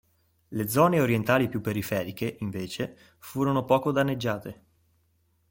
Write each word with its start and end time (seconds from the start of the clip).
Le 0.47 0.67
zone 0.67 0.99
orientali 0.99 1.47
più 1.47 1.61
periferiche, 1.61 2.37
invece, 2.39 2.97
furono 3.19 3.65
poco 3.65 3.91
danneggiate. 3.91 4.63